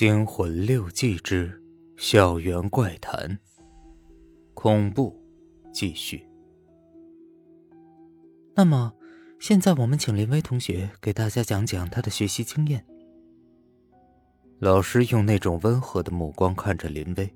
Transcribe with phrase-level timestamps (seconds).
[0.00, 1.62] 惊魂六记之
[1.98, 3.38] 校园怪谈，
[4.54, 5.14] 恐怖
[5.74, 6.26] 继续。
[8.54, 8.94] 那么，
[9.38, 12.82] 现在我们请林薇同学给大家讲讲他的学习经验。
[14.58, 17.30] 老师用那种温和的目光看着林薇。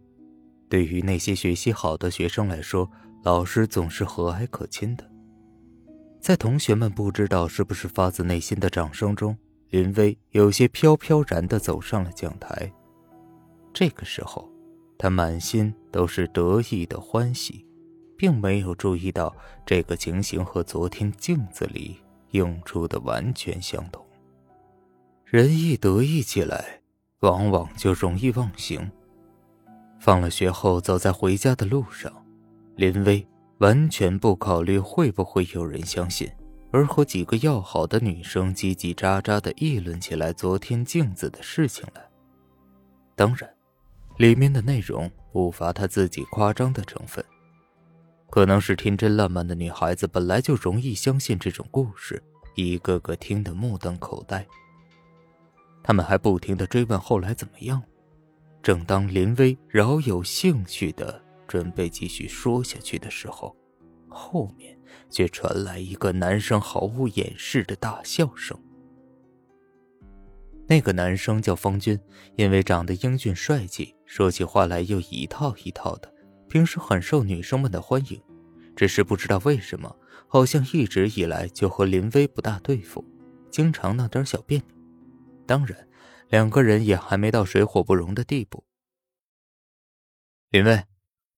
[0.71, 2.91] 对于那些学习好的学生来说，
[3.25, 5.07] 老师总是和蔼可亲的。
[6.19, 9.37] 在同学们不知道是不是发自内心的掌声中。
[9.75, 12.73] 林薇有些飘飘然的走上了讲台，
[13.73, 14.49] 这个时候，
[14.97, 17.67] 他满心都是得意的欢喜，
[18.17, 19.35] 并没有注意到
[19.67, 21.97] 这个情形和昨天镜子里
[22.31, 24.01] 映出的完全相同。
[25.25, 26.81] 人一得意起来，
[27.23, 28.89] 往往就容易忘形。
[29.99, 32.13] 放了学后，走在回家的路上，
[32.77, 33.27] 林薇
[33.59, 36.31] 完全不考虑会不会有人相信。
[36.75, 42.05] 而和几个要好的女生叽叽喳喳的议论起来昨天镜子的事情来。
[43.15, 43.49] 当然，
[44.17, 47.25] 里面的内容不乏她自己夸张的成分。
[48.29, 52.21] 可能是天真烂漫的女孩子本来就容易相信这种故事，
[52.57, 54.45] 一个个听得目瞪口呆。
[55.81, 57.81] 他们还不停的追问后来怎么样。
[58.65, 63.55] 正当林薇饶有兴趣的准备继续说下去的时候，
[64.15, 64.73] 后面。
[65.11, 68.59] 却传来一个男生毫无掩饰的大笑声。
[70.67, 71.99] 那个男生叫方军，
[72.37, 76.13] 因为长得英俊帅气，说起话来又一套一套的，
[76.49, 78.21] 平时很受女生们的欢迎。
[78.75, 83.05] 只是不知道为什么，好像一直以来就和林薇不大对付，
[83.51, 84.67] 经常闹点小别扭。
[85.47, 85.89] 当然，
[86.29, 88.65] 两个人也还没到水火不容的地步。
[90.51, 90.85] 林薇，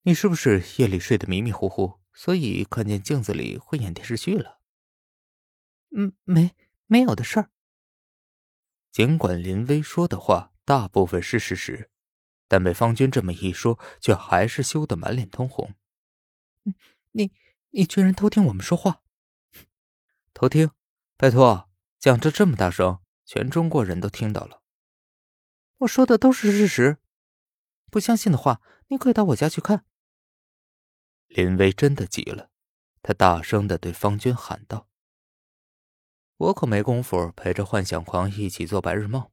[0.05, 1.93] 你是不是夜里睡得迷迷糊糊？
[2.17, 4.59] 所以看见镜子里会演电视剧了。
[5.95, 7.51] 嗯，没没有的事儿。
[8.91, 11.91] 尽管林薇说的话大部分是事实，
[12.49, 15.75] 但被方军这么一说，却还是羞得满脸通红。
[17.13, 17.33] 你
[17.71, 19.03] 你居然偷听我们说话？
[20.33, 20.71] 偷听？
[21.19, 21.69] 拜托，
[21.99, 24.63] 讲着这么大声，全中国人都听到了。
[25.79, 26.97] 我说的都是事实，
[27.91, 29.85] 不相信的话，你可以到我家去看。
[31.37, 32.49] 林薇真的急了，
[33.03, 34.89] 他大声的对方军喊道
[36.39, 39.31] ：“我可没工夫陪着幻想狂一起做白日梦。”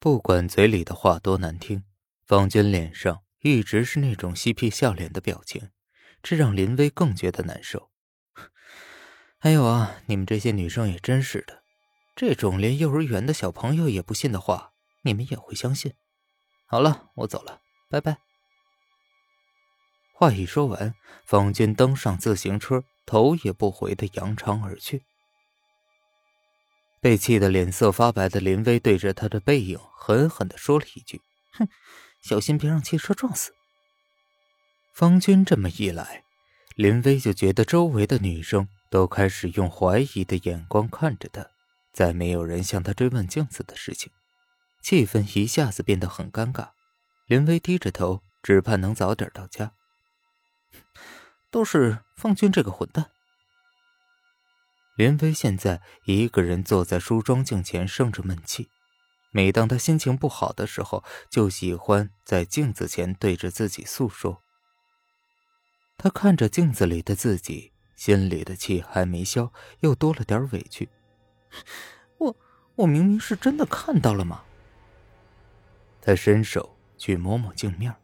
[0.00, 1.84] 不管嘴里的话多难听，
[2.24, 5.68] 方军脸上一直是那种嬉皮笑脸的表情，
[6.22, 7.90] 这让林薇更觉得难受。
[9.36, 11.62] 还有啊，你们这些女生也真是的，
[12.16, 15.92] 这种连幼儿园的小朋友也不信的话，你们也会相信。
[16.64, 17.60] 好了，我走了，
[17.90, 18.29] 拜拜。
[20.20, 20.94] 话一说完，
[21.24, 25.02] 方军登上自行车，头也不回的扬长而去。
[27.00, 31.22] 被气得脸色发白的林薇对着他的背影狠狠的说了一句
[31.56, 31.66] ：“哼，
[32.20, 33.54] 小心别让汽车撞死。”
[34.92, 36.22] 方军这么一来，
[36.76, 41.46] 林薇就觉得周围的女生都开始用怀疑的眼光看着他，
[41.94, 44.12] 再没有人向他追问镜子的事情，
[44.82, 46.72] 气氛一下子变得很尴尬。
[47.24, 49.72] 林薇低着头，只盼能早点到家。
[51.50, 53.10] 都是方军这个混蛋。
[54.96, 58.68] 林飞现在一个人坐在梳妆镜前生着闷气，
[59.32, 64.42] 每当他心情不好的时候，就喜欢在镜子前对着自己诉说。
[65.96, 70.88] 他看着镜子里的自己，心里的气还没消，又多了点委屈。
[72.18, 72.36] 我
[72.76, 74.44] 我明明是真的看到了嘛。
[76.00, 77.94] 他伸手去摸摸镜面，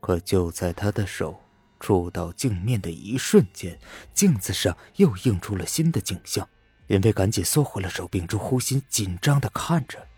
[0.00, 1.43] 可就在他的手。
[1.84, 3.78] 触到镜面的一瞬间，
[4.14, 6.48] 镜子上又映出了新的景象。
[6.86, 10.08] 林飞赶紧缩回了手，屏住呼吸，紧张的看着。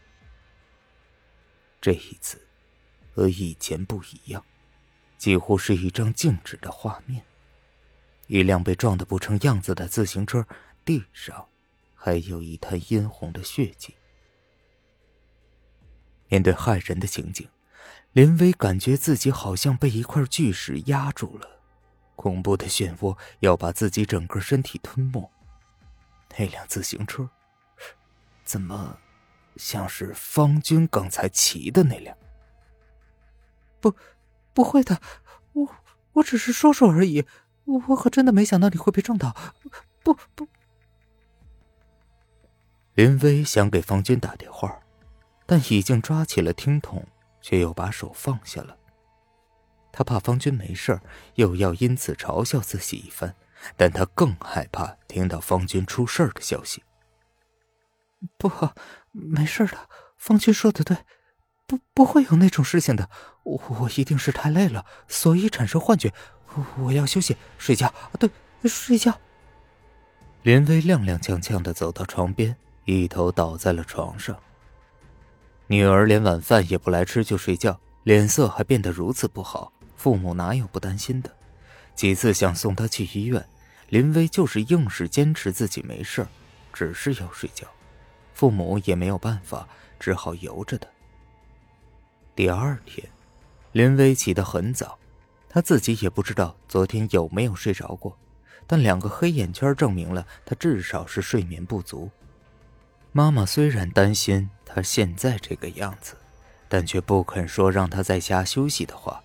[1.80, 2.40] 这一次，
[3.12, 4.44] 和以前不一样，
[5.18, 7.24] 几乎是一张静止的画面。
[8.28, 10.46] 一辆被撞得不成样子的自行车，
[10.84, 11.48] 地上
[11.96, 13.96] 还有一滩殷红的血迹。
[16.28, 17.48] 面对骇人的情景，
[18.12, 21.55] 林威感觉自己好像被一块巨石压住了。
[22.16, 25.30] 恐怖的漩涡要把自己整个身体吞没。
[26.36, 27.28] 那辆自行车，
[28.44, 28.98] 怎么
[29.56, 32.16] 像是方军刚才骑的那辆？
[33.80, 33.94] 不，
[34.52, 35.00] 不会的，
[35.52, 35.68] 我
[36.14, 37.24] 我只是说说而已。
[37.64, 39.34] 我可真的没想到你会被撞倒。
[40.02, 40.46] 不不。
[42.94, 44.80] 林威想给方军打电话，
[45.46, 47.06] 但已经抓起了听筒，
[47.40, 48.76] 却又把手放下了。
[49.96, 51.00] 他怕方军没事
[51.36, 53.34] 又要因此嘲笑自己一番，
[53.78, 56.82] 但他更害怕听到方军出事的消息。
[58.36, 58.52] 不，
[59.10, 59.88] 没事的，
[60.18, 60.98] 方军说的对，
[61.66, 63.08] 不不会有那种事情的，
[63.42, 66.12] 我我一定是太累了，所以产生幻觉。
[66.76, 68.28] 我要休息睡觉，对，
[68.64, 69.18] 睡觉。
[70.42, 72.54] 林薇踉踉跄跄的走到床边，
[72.84, 74.38] 一头倒在了床上。
[75.68, 81.30] 女儿连晚饭也不来吃就睡觉，脸色还变得如此不好，父母哪有不担心的？
[81.94, 83.44] 几次想送她去医院，
[83.88, 86.26] 林薇就是硬是坚持自己没事
[86.72, 87.66] 只是要睡觉，
[88.34, 89.66] 父母也没有办法，
[89.98, 90.86] 只好由着她。
[92.34, 93.08] 第二天，
[93.72, 94.98] 林薇起得很早，
[95.48, 98.18] 她自己也不知道昨天有没有睡着过，
[98.66, 102.10] 但两个黑眼圈证明了她至少是睡眠不足。
[103.12, 106.14] 妈妈虽然担心她现在这个样子，
[106.68, 109.22] 但却不肯说让她在家休息的话。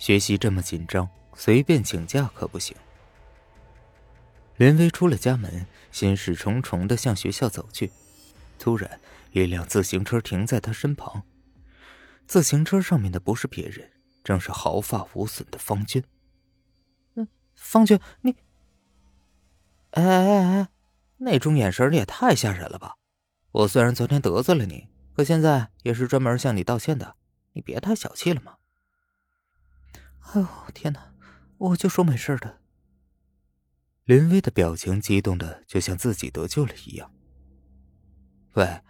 [0.00, 2.74] 学习这么紧张，随便请假可不行。
[4.56, 7.92] 林薇出了家门，心事重重的向学校走去，
[8.58, 8.98] 突然，
[9.32, 11.22] 一辆自行车停在他身旁。
[12.26, 13.90] 自行车上面的不是别人，
[14.24, 16.02] 正是毫发无损的方军。
[17.16, 18.34] 嗯，方军，你……
[19.90, 20.68] 哎哎哎，
[21.18, 22.94] 那种眼神也太吓人了吧！
[23.52, 27.16] 我虽然昨天得罪了你，可现在也是专门向你道歉的，
[27.52, 28.54] 你别太小气了嘛！
[30.20, 31.14] 哎呦天哪，
[31.58, 32.60] 我就说没事的。
[34.04, 37.12] 林薇的表情激动的就像自己得救了一样。
[38.54, 38.82] 喂，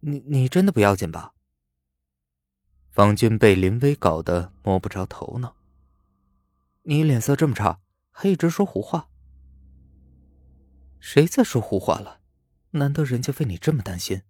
[0.00, 1.34] 你你真的不要紧吧？
[2.90, 5.56] 方军被林薇搞得摸不着头脑。
[6.82, 7.80] 你脸色这么差，
[8.10, 9.08] 还一直说胡话。
[10.98, 12.20] 谁在说胡话了？
[12.72, 14.22] 难得人家为你这么担心。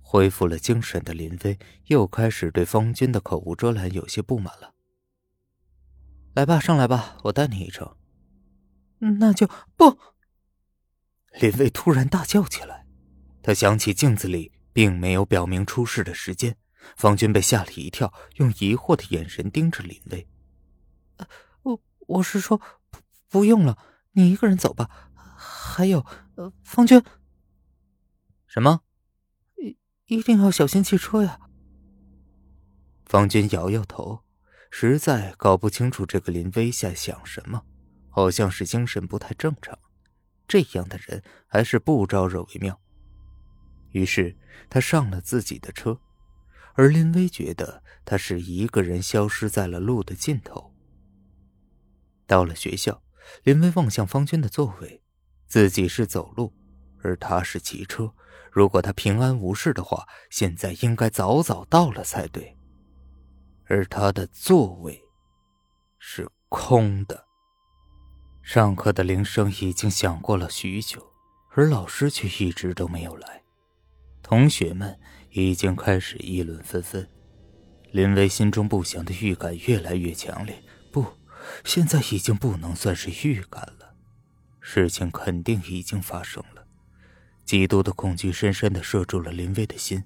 [0.00, 4.74] 恢复了精神的林飞又开始对方军的口无遮拦有些不满了。
[6.34, 7.96] 来吧，上来吧，我带你一程。
[8.98, 9.98] 那就不。
[11.40, 12.86] 林薇突然大叫起来，
[13.42, 16.56] 她想起镜子里并没有表明出事的时间。
[16.96, 20.26] 方军被吓了一跳，用疑惑的眼神盯着林薇。
[21.62, 22.58] 我我是说，
[22.90, 22.98] 不
[23.28, 23.78] 不用了，
[24.12, 25.10] 你一个人走吧。
[25.14, 27.02] 还有，呃，方军。
[28.46, 28.80] 什么？
[29.56, 29.76] 一
[30.06, 31.38] 一定要小心汽车呀。
[33.04, 34.24] 方军摇摇头，
[34.74, 37.62] 实在搞不清楚这个林薇在想什么，
[38.08, 39.78] 好像是精神不太正常。
[40.48, 42.80] 这样的人还是不招惹为妙。
[43.90, 44.34] 于是
[44.70, 46.00] 他上了自己的车。
[46.74, 50.74] 而林薇觉得他是一个人消失在了路的尽头。
[52.26, 53.02] 到了学校，
[53.44, 55.02] 林薇望向方军的座位，
[55.46, 56.50] 自己是走路，
[57.02, 58.10] 而他是骑车。
[58.50, 62.56] 如果他平安无事的话，现在应该早早到了才对。
[63.72, 65.02] 而他的座位
[65.98, 67.24] 是空的。
[68.42, 71.10] 上课的铃声已经响过了许久，
[71.54, 73.42] 而老师却一直都没有来。
[74.22, 74.98] 同学们。
[75.34, 77.08] 已经开始议论纷纷，
[77.90, 80.62] 林薇心中不祥的预感越来越强烈。
[80.92, 81.06] 不，
[81.64, 83.94] 现在已经不能算是预感了，
[84.60, 86.66] 事情肯定已经发生了。
[87.46, 90.04] 极度的恐惧深深的摄住了林薇的心，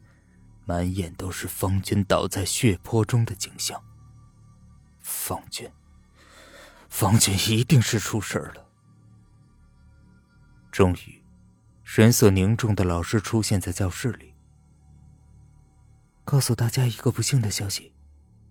[0.67, 3.83] 满眼都是方军倒在血泊中的景象。
[4.99, 5.71] 方军，
[6.89, 8.67] 方军一定是出事了。
[10.73, 11.25] 终于，
[11.85, 14.35] 神色凝重的老师出现在教室里。
[16.25, 17.95] 告诉大家一个不幸的消息：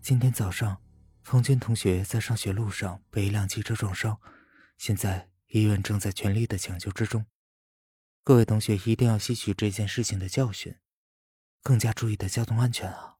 [0.02, 0.78] 今天早上，
[1.22, 4.18] 方军同学在上学路上被一辆汽车撞伤，
[4.78, 7.26] 现在医院正在全力的抢救之中。
[8.24, 10.78] 各位同学一定要吸取这件事情的教训，
[11.66, 13.18] 更加注意的交通安全啊！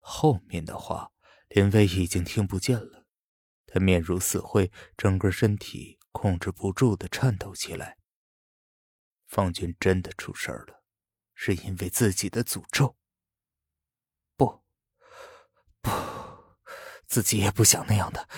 [0.00, 1.12] 后面的话，
[1.50, 3.06] 林薇已经听不见了，
[3.64, 7.96] 他面如死灰，整个身体控制不住的颤抖起来。
[9.28, 10.82] 方军真的出事了。
[11.40, 12.98] 是因为自己的诅咒。
[14.36, 14.64] 不，
[15.80, 15.88] 不，
[17.06, 18.28] 自己也不想那样的，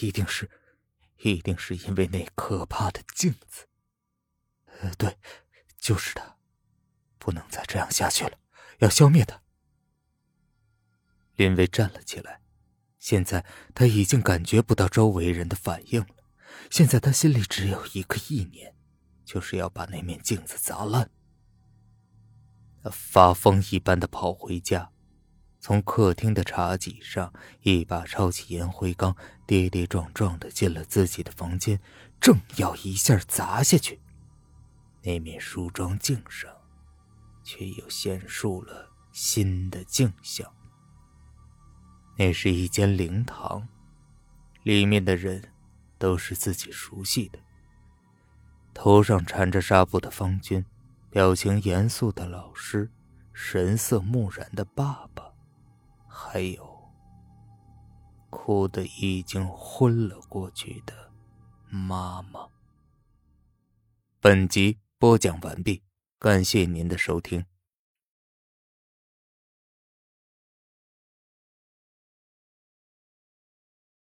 [0.00, 0.50] 一定是，
[1.18, 3.68] 一定是因为那可怕的镜子。
[4.64, 5.18] 呃，对，
[5.76, 6.37] 就是他，
[7.18, 8.38] 不能再这样下去了，
[8.78, 9.42] 要消灭他。
[11.36, 12.40] 林薇站了起来，
[12.98, 13.44] 现在
[13.74, 16.08] 他已经感觉不到周围人的反应了，
[16.70, 18.74] 现在他心里只有一个意念，
[19.24, 21.10] 就是要把那面镜子砸烂。
[22.82, 24.90] 他发疯一般的跑回家，
[25.60, 27.32] 从客厅的茶几上
[27.62, 31.80] 一把抄起烟灰缸，跌跌撞撞的进了自己的房间，
[32.20, 34.00] 正要一下砸下去，
[35.02, 36.50] 那面梳妆镜上，
[37.48, 40.46] 却又现出了新的镜像。
[42.18, 43.66] 那是一间灵堂，
[44.64, 45.50] 里面的人
[45.96, 47.38] 都是自己熟悉的，
[48.74, 50.62] 头上缠着纱布的方军。
[51.08, 52.90] 表情严肃的老师，
[53.32, 55.32] 神色木然的爸爸，
[56.06, 56.90] 还有
[58.28, 61.10] 哭得已经昏了过去的
[61.70, 62.46] 妈妈。
[64.20, 65.82] 本集播讲完毕，
[66.20, 67.44] 感谢您的收听。